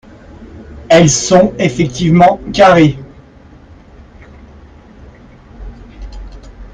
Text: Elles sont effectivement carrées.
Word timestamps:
Elles 0.89 1.11
sont 1.11 1.53
effectivement 1.59 2.39
carrées. 2.55 2.97